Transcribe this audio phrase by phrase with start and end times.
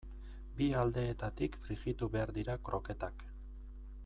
[0.61, 3.31] Bi aldeetatik frijitu behar dira kroketak.